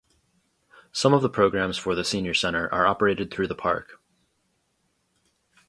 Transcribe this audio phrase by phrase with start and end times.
[0.91, 3.99] Some of the programs for the senior center are operated through the park.